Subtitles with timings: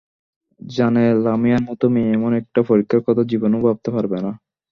[0.59, 4.31] জানে, লামিয়ার মতো মেয়ে এমন একটা পরীক্ষার কথা জীবনেও ভাবতে পারবে না।